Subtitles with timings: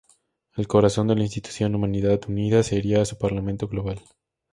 [0.57, 4.01] El corazón de la institución Humanidad Unida sería su Parlamento Global.